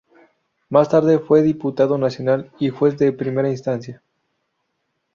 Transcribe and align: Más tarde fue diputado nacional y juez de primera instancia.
Más 0.69 0.89
tarde 0.89 1.19
fue 1.19 1.43
diputado 1.43 1.95
nacional 1.99 2.51
y 2.57 2.69
juez 2.69 2.97
de 2.97 3.11
primera 3.13 3.49
instancia. 3.51 4.01